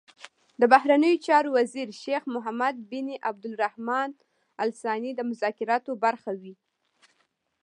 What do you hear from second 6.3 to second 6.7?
وي.